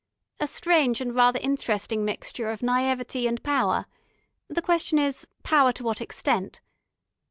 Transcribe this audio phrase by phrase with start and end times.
[0.39, 3.85] "A strange and rather interesting mixture of naïveté and power.
[4.47, 6.59] The question is power to what extent?